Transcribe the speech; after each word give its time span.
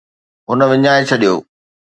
هن 0.47 0.59
وڃائي 0.69 1.03
ڇڏيو 1.09 1.35